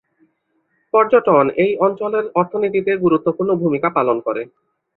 পর্যটন 0.93 1.45
এই 1.63 1.71
অঞ্চলের 1.85 2.25
অর্থনীতিতে 2.35 2.91
গুরুত্বপূর্ণ 3.03 3.51
ভূমিকা 3.61 3.89
পালন 3.97 4.17
করে। 4.27 4.41